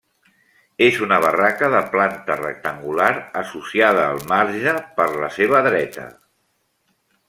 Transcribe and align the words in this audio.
És 0.85 0.95
una 1.07 1.19
barraca 1.25 1.69
de 1.75 1.81
planta 1.91 2.39
rectangular 2.41 3.11
associada 3.45 4.09
al 4.09 4.25
marge 4.35 4.77
per 5.01 5.11
la 5.23 5.35
seva 5.41 5.67
dreta. 5.73 6.13